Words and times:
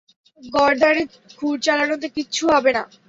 গর্দানে 0.53 1.03
ক্ষুর 1.31 1.55
চালানোতে 1.65 2.07
কিচ্ছু 2.15 2.43
হবে 2.53 2.71
না। 2.77 2.83